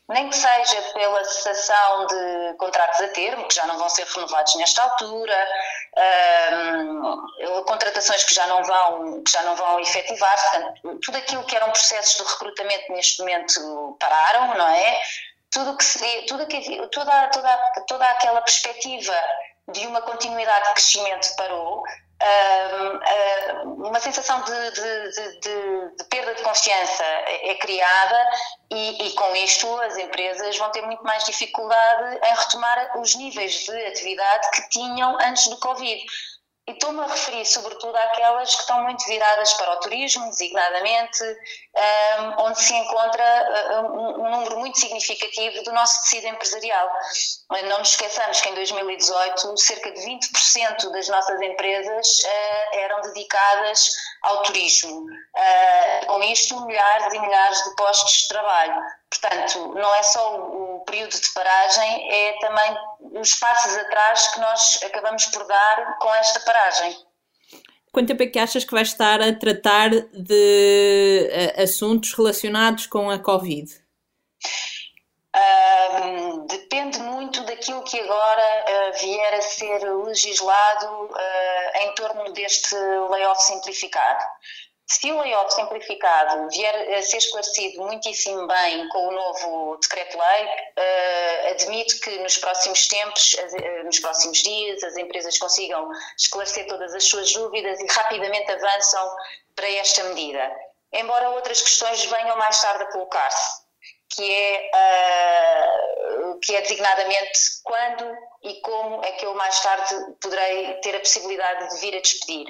nem 0.09 0.29
que 0.29 0.37
seja 0.37 0.83
pela 0.95 1.25
cessação 1.25 2.07
de 2.07 2.55
contratos 2.59 3.01
a 3.01 3.09
termo, 3.09 3.47
que 3.49 3.55
já 3.55 3.67
não 3.67 3.79
vão 3.79 3.89
ser 3.89 4.07
renovados 4.07 4.55
nesta 4.57 4.83
altura, 4.83 5.49
um, 6.53 7.65
contratações 7.67 8.25
que 8.25 8.35
já 8.35 8.47
não 8.47 8.63
vão, 8.65 9.23
que 9.23 9.31
já 9.31 9.43
não 9.43 9.57
vão 9.57 9.81
efetivar, 9.81 10.51
portanto, 10.51 11.01
tudo 11.03 11.19
aquilo 11.19 11.45
que 11.45 11.57
eram 11.57 11.71
processos 11.71 12.17
de 12.17 12.31
recrutamento 12.33 12.93
neste 12.93 13.21
momento 13.21 13.97
pararam, 14.01 14.55
não 14.55 14.69
é? 14.69 15.01
Tudo 15.51 15.77
que 15.77 15.85
seria, 15.85 16.27
tudo 16.27 16.47
que, 16.47 16.89
toda, 16.89 17.29
toda, 17.29 17.57
toda 17.87 18.07
aquela 18.07 18.41
perspectiva 18.43 19.15
de 19.69 19.87
uma 19.87 20.03
continuidade 20.03 20.69
de 20.69 20.75
crescimento 20.75 21.37
parou, 21.37 21.83
uma 23.65 24.01
sensação 24.01 24.41
de, 24.43 24.71
de, 24.71 25.11
de, 25.11 25.41
de, 25.41 26.05
perda 26.05 26.35
de 26.35 26.43
confiança 26.43 27.05
é 27.05 27.55
criada 27.57 28.31
e, 28.71 29.07
e, 29.07 29.13
com 29.15 29.37
isto 29.37 29.69
as 29.81 29.97
empresas 29.97 30.57
vão 30.57 30.71
ter 30.71 30.83
muito 30.83 31.03
mais 31.03 31.25
dificuldade 31.25 32.19
em 32.25 32.35
retomar 32.35 32.99
os 32.99 33.15
níveis 33.15 33.65
de 33.65 33.87
atividade 33.87 34.51
que 34.53 34.69
tinham 34.71 35.19
antes 35.21 35.49
do 35.49 35.59
Covid. 35.59 36.05
E 36.69 36.71
estou-me 36.71 37.01
a 37.01 37.07
referir 37.09 37.45
sobretudo 37.45 37.97
àquelas 37.97 38.55
que 38.55 38.61
estão 38.61 38.85
muito 38.85 39.05
viradas 39.07 39.53
para 39.55 39.73
o 39.73 39.81
turismo, 39.81 40.29
designadamente, 40.31 41.25
um, 41.25 42.45
onde 42.45 42.63
se 42.63 42.73
encontra 42.73 43.83
um, 43.83 44.23
um, 44.23 44.31
número 44.31 44.59
muito 44.61 44.79
significativo 44.79 45.65
do 45.65 45.73
nosso 45.73 46.01
tecido 46.03 46.29
empresarial. 46.29 46.89
Não 47.69 47.79
nos 47.81 47.91
esqueçamos 47.91 48.41
que 48.41 48.49
em 48.49 48.55
2018 48.55 49.59
cerca 49.59 49.91
de 49.91 50.01
20% 50.03 50.93
das 50.93 51.09
nossas 51.09 51.41
empresas 51.41 52.21
uh, 52.21 52.77
eram 52.79 53.01
dedicadas 53.01 53.91
ao 54.23 54.43
turismo. 54.45 55.01
Uh, 55.01 56.07
com 56.07 56.23
isto, 56.23 56.65
milhares 56.67 57.13
e 57.13 57.19
milhares 57.19 57.65
de 57.65 57.75
postos 57.75 58.23
de 58.23 58.29
trabalho. 58.29 58.81
Portanto, 59.11 59.75
não 59.75 59.95
é 59.97 60.03
só 60.05 60.37
o 60.37 60.72
período 60.85 61.13
de 61.13 61.33
paragem, 61.33 62.13
é 62.13 62.39
também 62.41 62.77
os 63.21 63.35
passos 63.35 63.77
atrás 63.77 64.29
que 64.29 64.41
nós 64.41 64.81
acabamos 64.85 65.27
por 65.27 65.47
dar 65.47 65.99
com 65.99 66.15
esta 66.15 66.41
paragem. 66.41 66.97
Quanto 67.93 68.09
tempo 68.09 68.23
é 68.23 68.27
que 68.27 68.39
achas 68.39 68.65
que 68.65 68.73
vais 68.73 68.89
estar 68.89 69.21
a 69.21 69.35
tratar 69.35 69.91
de 69.91 71.31
uh, 71.31 71.63
assuntos 71.63 72.15
relacionados 72.15 72.87
com 72.87 73.11
a 73.11 73.19
Covid? 73.19 73.71
Uh, 75.35 76.47
depende 76.47 76.99
muito 77.01 77.45
daquilo 77.45 77.83
que 77.85 77.99
agora 78.01 78.65
uh, 78.65 78.99
vier 78.99 79.35
a 79.35 79.41
ser 79.41 79.79
legislado 80.05 81.05
uh, 81.05 81.79
em 81.83 81.95
torno 81.95 82.33
deste 82.33 82.75
layoff 83.11 83.43
simplificado. 83.43 84.25
Se 84.87 85.11
o 85.11 85.19
layoff 85.19 85.55
simplificado 85.55 86.49
vier 86.51 86.95
a 86.99 87.03
ser 87.03 87.17
esclarecido 87.19 87.83
muitíssimo 87.83 88.47
bem 88.47 88.89
com 88.89 89.09
o 89.09 89.13
novo 89.13 89.77
decreto-lei, 89.79 90.45
uh, 90.45 91.51
admito 91.51 91.99
que 92.01 92.19
nos 92.19 92.37
próximos 92.37 92.87
tempos, 92.89 93.35
uh, 93.35 93.85
nos 93.85 93.99
próximos 94.01 94.39
dias, 94.39 94.83
as 94.85 94.97
empresas 94.97 95.39
consigam 95.39 95.89
esclarecer 96.19 96.67
todas 96.67 96.95
as 96.95 97.05
suas 97.05 97.33
dúvidas 97.33 97.81
e 97.81 97.87
rapidamente 97.87 98.51
avançam 98.51 99.17
para 99.55 99.69
esta 99.71 100.05
medida. 100.05 100.51
Embora 100.93 101.31
outras 101.31 101.63
questões 101.63 102.05
venham 102.05 102.37
mais 102.37 102.61
tarde 102.61 102.83
a 102.85 102.93
colocar-se, 102.93 103.62
que 104.15 104.31
é, 104.31 104.71
uh, 104.75 106.39
que 106.41 106.55
é 106.55 106.61
designadamente 106.61 107.39
quando 107.65 108.15
e 108.43 108.61
como 108.61 109.03
é 109.05 109.13
que 109.13 109.25
eu 109.25 109.35
mais 109.35 109.59
tarde 109.61 109.95
poderei 110.21 110.75
ter 110.81 110.95
a 110.95 111.01
possibilidade 111.01 111.75
de 111.75 111.81
vir 111.81 111.97
a 111.97 112.01
despedir, 112.01 112.47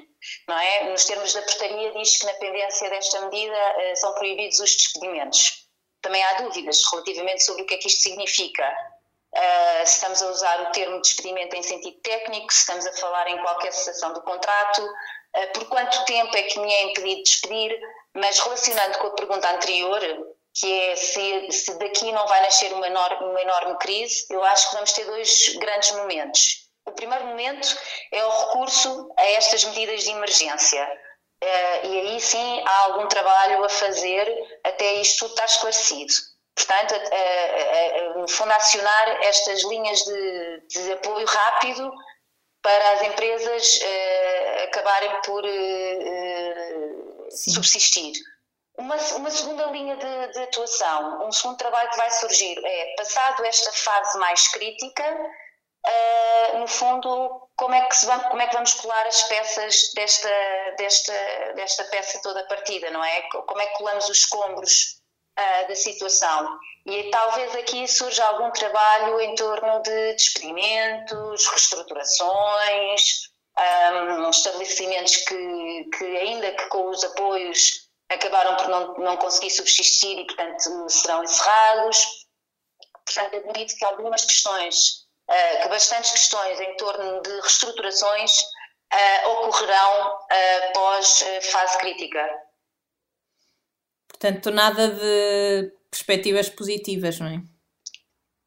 não 0.49 0.59
é? 0.59 0.91
Nos 0.91 1.05
termos 1.05 1.33
da 1.33 1.43
portaria 1.43 1.93
diz 1.93 2.19
que 2.19 2.27
na 2.27 2.35
pendência 2.35 2.91
desta 2.91 3.21
medida 3.23 3.55
uh, 3.55 3.97
são 3.97 4.13
proibidos 4.15 4.59
os 4.59 4.75
despedimentos. 4.75 5.69
Também 6.01 6.23
há 6.25 6.43
dúvidas 6.43 6.81
relativamente 6.91 7.45
sobre 7.45 7.63
o 7.63 7.67
que 7.67 7.75
é 7.75 7.79
que 7.79 7.87
isto 7.87 8.03
significa. 8.03 8.69
Uh, 9.35 9.87
se 9.87 9.95
estamos 9.95 10.21
a 10.21 10.27
usar 10.27 10.63
o 10.63 10.73
termo 10.73 11.01
despedimento 11.01 11.55
em 11.55 11.63
sentido 11.63 11.99
técnico, 12.01 12.53
se 12.53 12.61
estamos 12.61 12.87
a 12.87 12.93
falar 12.95 13.29
em 13.29 13.41
qualquer 13.43 13.73
cessação 13.73 14.13
do 14.13 14.23
contrato, 14.23 14.87
por 15.55 15.67
quanto 15.71 16.05
tempo 16.05 16.37
é 16.37 16.43
que 16.43 16.61
me 16.61 16.71
é 16.71 16.83
impedido 16.83 17.23
despedir, 17.23 17.81
mas 18.13 18.39
relacionando 18.39 18.99
com 18.99 19.07
a 19.07 19.15
pergunta 19.15 19.51
anterior, 19.51 20.03
que 20.55 20.81
é 20.81 20.97
se, 20.97 21.53
se 21.53 21.79
daqui 21.79 22.13
não 22.13 22.27
vai 22.27 22.43
nascer 22.43 22.73
uma 22.73 22.87
enorme, 22.87 23.27
uma 23.27 23.41
enorme 23.41 23.77
crise, 23.79 24.27
eu 24.31 24.43
acho 24.45 24.69
que 24.69 24.75
vamos 24.75 24.93
ter 24.93 25.05
dois 25.05 25.57
grandes 25.57 25.93
momentos. 25.93 26.69
O 26.87 26.93
primeiro 26.93 27.27
momento 27.27 27.69
é 28.11 28.25
o 28.25 28.41
recurso 28.41 29.13
a 29.17 29.25
estas 29.31 29.65
medidas 29.65 30.05
de 30.05 30.11
emergência. 30.11 30.85
Uh, 31.43 31.87
e 31.87 32.01
aí 32.01 32.21
sim 32.21 32.63
há 32.65 32.79
algum 32.85 33.09
trabalho 33.09 33.65
a 33.65 33.69
fazer 33.69 34.33
até 34.63 34.95
isto 34.95 35.21
tudo 35.21 35.31
estar 35.31 35.45
esclarecido. 35.47 36.13
Portanto, 36.55 36.95
no 38.17 38.29
fundo, 38.29 38.53
acionar 38.53 39.23
estas 39.23 39.65
linhas 39.65 40.05
de, 40.05 40.61
de, 40.69 40.93
apoio 40.93 41.27
rápido 41.27 41.91
para 42.63 42.91
as 42.93 43.03
empresas 43.03 43.81
uh, 43.81 44.65
acabarem 44.65 45.21
por 45.23 45.45
uh, 45.45 47.27
subsistir. 47.31 48.13
Uma, 48.83 48.97
uma 48.97 49.31
segunda 49.31 49.67
linha 49.67 49.97
de, 49.97 50.33
de, 50.33 50.41
atuação, 50.41 51.25
um 51.25 51.31
segundo 51.31 51.57
trabalho 51.57 51.89
que 51.89 51.97
vai 51.97 52.11
surgir 52.11 52.61
é, 52.65 52.95
passado 52.97 53.45
esta 53.45 53.71
fase 53.71 54.19
mais 54.19 54.49
crítica, 54.49 55.05
uh, 55.87 56.59
no 56.59 56.67
fundo, 56.67 57.49
como 57.55 57.77
é, 57.77 57.87
que 57.87 58.05
vamos, 58.05 58.27
como 58.27 58.43
é 58.43 58.47
que 58.49 58.55
vamos 58.55 58.75
colar 58.75 59.07
as 59.07 59.23
peças 59.23 59.93
desta, 59.95 60.29
desta, 60.77 61.13
desta 61.55 61.85
peça 61.85 62.21
toda 62.25 62.45
partida, 62.49 62.91
não 62.91 63.05
é? 63.05 63.23
Como 63.31 63.61
é 63.61 63.67
que 63.67 63.79
colamos 63.79 64.09
os 64.09 64.19
escombros 64.19 65.01
uh, 65.39 65.69
da 65.69 65.77
situação? 65.77 66.59
E 66.85 67.09
talvez 67.11 67.55
aqui 67.55 67.87
surja 67.87 68.25
algum 68.25 68.51
trabalho 68.51 69.21
em 69.21 69.37
torno 69.37 69.81
de 69.83 70.15
despedimentos, 70.15 71.47
reestruturações, 71.47 73.31
um, 73.57 74.29
estabelecimentos 74.29 75.19
que, 75.19 75.85
que, 75.97 76.05
ainda 76.05 76.51
que 76.51 76.67
com 76.67 76.89
os 76.89 77.05
apoios 77.05 77.82
acabaram 78.15 78.57
por 78.57 78.69
não, 78.69 78.95
não 78.95 79.17
conseguir 79.17 79.51
subsistir 79.51 80.19
e, 80.19 80.27
portanto, 80.27 80.89
serão 80.89 81.23
encerrados. 81.25 82.07
Portanto, 83.05 83.37
admito 83.37 83.77
que 83.77 83.85
algumas 83.85 84.25
questões, 84.25 85.07
uh, 85.29 85.63
que 85.63 85.69
bastantes 85.69 86.13
questões 86.13 86.61
em 86.61 86.77
torno 86.77 87.21
de 87.23 87.31
reestruturações 87.41 88.41
uh, 88.43 89.29
ocorrerão 89.31 90.15
uh, 90.17 90.73
pós 90.73 91.25
fase 91.51 91.79
crítica. 91.79 92.25
Portanto, 94.09 94.51
nada 94.51 94.89
de 94.89 95.73
perspectivas 95.91 96.49
positivas, 96.49 97.19
não 97.19 97.27
é? 97.27 97.43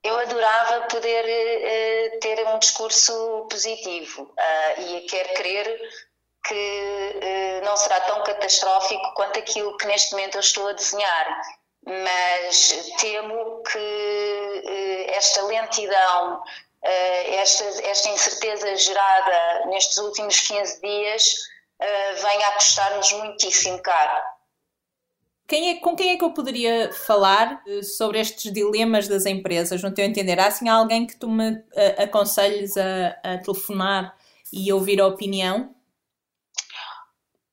Eu 0.03 0.17
adorava 0.19 0.87
poder 0.87 2.19
ter 2.19 2.45
um 2.47 2.59
discurso 2.59 3.47
positivo 3.49 4.33
e 4.77 5.01
quero 5.01 5.33
crer 5.33 5.81
que 6.47 7.19
não 7.75 7.77
será 7.77 7.99
tão 8.01 8.23
catastrófico 8.23 9.13
quanto 9.15 9.37
aquilo 9.37 9.75
que 9.75 9.85
neste 9.85 10.13
momento 10.13 10.35
eu 10.35 10.39
estou 10.39 10.69
a 10.69 10.71
desenhar, 10.71 11.41
mas 11.85 12.89
temo 13.01 13.61
que 13.63 14.63
eh, 14.65 15.17
esta 15.17 15.41
lentidão, 15.43 16.41
eh, 16.81 17.35
esta, 17.35 17.65
esta 17.85 18.07
incerteza 18.07 18.77
gerada 18.77 19.65
nestes 19.65 19.97
últimos 19.97 20.39
15 20.39 20.81
dias 20.81 21.35
venha 22.21 22.47
a 22.47 22.51
custar-nos 22.53 23.11
muitíssimo 23.11 23.81
caro. 23.81 24.23
Quem 25.45 25.71
é, 25.71 25.79
com 25.81 25.93
quem 25.93 26.11
é 26.11 26.17
que 26.17 26.23
eu 26.23 26.31
poderia 26.31 26.93
falar 26.93 27.61
sobre 27.97 28.21
estes 28.21 28.51
dilemas 28.53 29.09
das 29.09 29.25
empresas, 29.25 29.83
no 29.83 29.93
teu 29.93 30.05
entender? 30.05 30.39
Há 30.39 30.47
assim 30.47 30.69
alguém 30.69 31.05
que 31.05 31.17
tu 31.17 31.27
me 31.27 31.61
aconselhes 31.97 32.77
a, 32.77 33.07
a 33.21 33.37
telefonar 33.39 34.17
e 34.53 34.71
ouvir 34.71 35.01
a 35.01 35.07
opinião? 35.07 35.75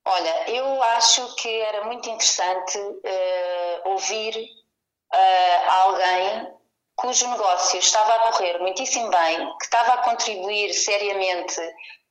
Olha, 0.04 0.50
eu 0.50 0.82
acho 0.82 1.34
que 1.36 1.48
era 1.60 1.84
muito 1.84 2.08
interessante 2.08 2.76
uh, 2.78 3.90
ouvir 3.90 4.36
uh, 4.36 5.70
alguém 5.70 6.52
cujo 6.96 7.28
negócio 7.28 7.78
estava 7.78 8.14
a 8.14 8.32
correr 8.32 8.58
muitíssimo 8.58 9.08
bem, 9.10 9.58
que 9.58 9.64
estava 9.64 9.94
a 9.94 10.02
contribuir 10.02 10.72
seriamente 10.72 11.60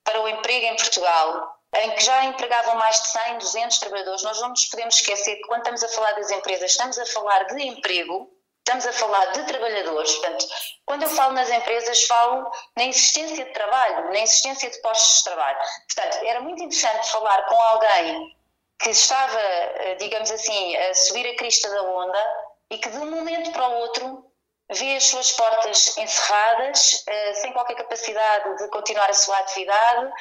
para 0.03 0.21
o 0.21 0.27
emprego 0.27 0.65
em 0.65 0.75
Portugal, 0.75 1.57
em 1.75 1.91
que 1.91 2.03
já 2.03 2.25
empregavam 2.25 2.75
mais 2.75 3.01
de 3.01 3.07
100, 3.07 3.37
200 3.37 3.79
trabalhadores. 3.79 4.23
Nós 4.23 4.41
não 4.41 4.49
nos 4.49 4.65
podemos 4.65 4.95
esquecer 4.95 5.35
que 5.35 5.47
quando 5.47 5.61
estamos 5.61 5.83
a 5.83 5.89
falar 5.89 6.13
das 6.13 6.31
empresas, 6.31 6.71
estamos 6.71 6.97
a 6.97 7.05
falar 7.05 7.43
de 7.45 7.61
emprego 7.61 8.29
Estamos 8.61 8.85
a 8.85 8.93
falar 8.93 9.25
de 9.31 9.43
trabalhadores, 9.45 10.13
portanto, 10.17 10.45
quando 10.85 11.03
eu 11.03 11.09
falo 11.09 11.33
nas 11.33 11.49
empresas, 11.49 12.03
falo 12.03 12.49
na 12.77 12.85
existência 12.85 13.43
de 13.43 13.51
trabalho, 13.53 14.11
na 14.11 14.19
existência 14.19 14.69
de 14.69 14.79
postos 14.81 15.17
de 15.17 15.23
trabalho. 15.23 15.57
Portanto, 15.87 16.23
era 16.23 16.41
muito 16.41 16.61
interessante 16.61 17.09
falar 17.09 17.43
com 17.47 17.59
alguém 17.59 18.37
que 18.79 18.91
estava, 18.91 19.39
eh, 19.39 19.95
digamos 19.95 20.29
assim, 20.29 20.77
a 20.77 20.93
subir 20.93 21.27
a 21.27 21.35
crista 21.37 21.69
da 21.69 21.81
onda 21.81 22.35
e 22.69 22.77
que 22.77 22.89
de 22.89 22.97
um 22.99 23.09
momento 23.09 23.51
para 23.51 23.67
o 23.67 23.73
outro 23.79 24.31
vê 24.71 24.95
as 24.95 25.05
suas 25.05 25.31
portas 25.31 25.97
encerradas, 25.97 27.03
eh, 27.07 27.33
sem 27.33 27.51
qualquer 27.53 27.75
capacidade 27.75 28.57
de 28.57 28.69
continuar 28.69 29.09
a 29.09 29.13
sua 29.13 29.37
atividade 29.39 30.13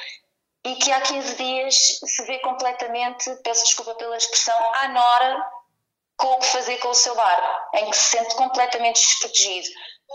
e 0.65 0.75
que 0.77 0.91
há 0.93 1.01
15 1.03 1.35
dias 1.37 2.01
se 2.05 2.25
vê 2.25 2.39
completamente, 2.41 3.31
peço 3.45 3.65
desculpa 3.65 3.95
pela 3.97 4.17
expressão, 4.17 4.75
à 4.75 4.89
nora 4.89 5.60
com 6.21 6.35
o 6.35 6.39
que 6.39 6.47
fazer 6.47 6.77
com 6.79 6.89
o 6.89 6.95
seu 6.95 7.15
bar, 7.15 7.71
em 7.75 7.91
que 7.91 7.97
se 7.97 8.17
sente 8.19 8.35
completamente 8.37 9.01
desprotegido. 9.01 9.69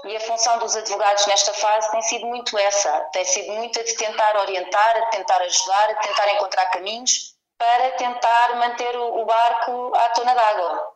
E 0.05 0.15
a 0.15 0.19
função 0.19 0.59
dos 0.59 0.75
advogados 0.75 1.25
nesta 1.25 1.53
fase 1.53 1.89
tem 1.89 2.01
sido 2.03 2.27
muito 2.27 2.57
essa, 2.57 3.01
tem 3.11 3.25
sido 3.25 3.51
muito 3.53 3.79
a 3.79 3.83
de 3.83 3.95
tentar 3.95 4.37
orientar, 4.37 4.97
a 4.97 4.99
de 4.99 5.11
tentar 5.11 5.41
ajudar, 5.41 5.89
a 5.89 5.93
de 5.93 6.01
tentar 6.01 6.33
encontrar 6.33 6.65
caminhos 6.67 7.35
para 7.57 7.91
tentar 7.91 8.55
manter 8.57 8.95
o 8.95 9.25
barco 9.25 9.95
à 9.95 10.09
tona 10.09 10.35
d'água. 10.35 10.93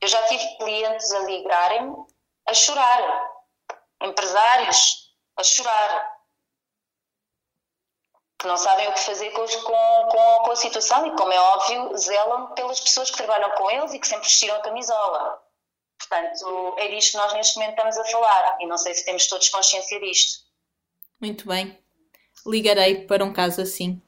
Eu 0.00 0.08
já 0.08 0.22
tive 0.24 0.56
clientes 0.56 1.12
a 1.12 1.18
ligarem-me 1.20 1.96
a 2.46 2.54
chorar, 2.54 3.30
empresários 4.02 5.08
a 5.36 5.42
chorar, 5.42 6.17
que 8.38 8.46
não 8.46 8.56
sabem 8.56 8.88
o 8.88 8.92
que 8.92 9.00
fazer 9.00 9.30
com, 9.30 9.44
com, 9.44 10.42
com, 10.44 10.50
a 10.52 10.56
situação 10.56 11.06
e, 11.06 11.16
como 11.16 11.32
é 11.32 11.40
óbvio, 11.40 11.96
zelam 11.96 12.54
pelas 12.54 12.80
pessoas 12.80 13.10
que 13.10 13.16
trabalham 13.16 13.50
com 13.52 13.70
eles 13.70 13.92
e 13.92 13.98
que 13.98 14.06
sempre 14.06 14.28
vestiram 14.28 14.54
a 14.56 14.60
camisola. 14.60 15.40
Portanto, 15.98 16.74
é 16.78 16.88
disto 16.88 17.12
que 17.12 17.16
nós 17.16 17.32
neste 17.32 17.56
momento 17.56 17.76
estamos 17.76 17.98
a 17.98 18.04
falar 18.04 18.58
e 18.60 18.66
não 18.66 18.78
sei 18.78 18.94
se 18.94 19.04
temos 19.04 19.26
todos 19.26 19.48
consciência 19.48 19.98
disto. 19.98 20.44
Muito 21.20 21.48
bem. 21.48 21.76
Ligarei 22.46 23.06
para 23.06 23.24
um 23.24 23.32
caso 23.32 23.60
assim. 23.60 24.00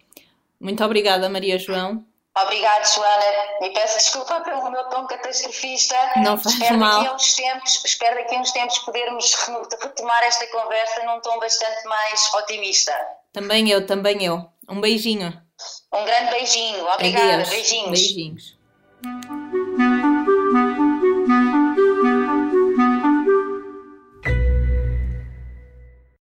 Muito 0.60 0.84
obrigada, 0.84 1.28
Maria 1.28 1.58
João. 1.58 2.04
Obrigada, 2.38 2.84
Joana. 2.84 3.24
E 3.62 3.70
peço 3.70 3.98
desculpa 3.98 4.40
pelo 4.42 4.70
meu 4.70 4.84
tom 4.84 5.06
catastrofista. 5.08 5.96
Não 6.18 6.38
faz 6.38 6.54
espero 6.54 6.78
mal. 6.78 7.02
Daqui 7.02 7.14
uns 7.14 7.34
tempos, 7.34 7.84
espero 7.84 8.14
daqui 8.14 8.36
a 8.36 8.38
uns 8.38 8.52
tempos 8.52 8.78
podermos 8.78 9.34
retomar 9.82 10.22
esta 10.22 10.46
conversa 10.46 11.02
num 11.04 11.20
tom 11.20 11.40
bastante 11.40 11.84
mais 11.88 12.34
otimista. 12.34 12.94
Também 13.32 13.70
eu, 13.70 13.86
também 13.86 14.24
eu. 14.24 14.44
Um 14.68 14.80
beijinho. 14.80 15.32
Um 15.92 16.04
grande 16.04 16.30
beijinho. 16.30 16.84
Obrigada. 16.86 17.34
Adeus. 17.34 17.48
Beijinhos. 17.48 17.90
Beijinhos. 17.90 18.59